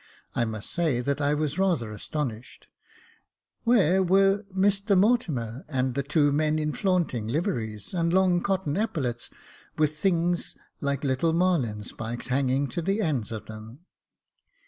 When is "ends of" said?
12.99-13.45